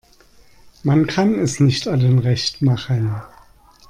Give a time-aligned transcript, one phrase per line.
[0.81, 3.21] Man kann es nicht allen recht machen.